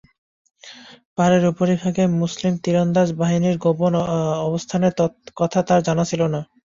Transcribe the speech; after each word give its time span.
পাহাড়ের 1.15 1.43
উপরিভাগে 1.47 2.03
মুসলিম 2.21 2.53
তীরন্দাজ 2.63 3.09
বাহিনীর 3.19 3.55
গোপন 3.57 3.93
অবস্থানের 4.47 4.93
কথা 5.39 5.59
তার 5.67 5.79
জানা 5.87 6.03
ছিল 6.11 6.21
না। 6.33 6.41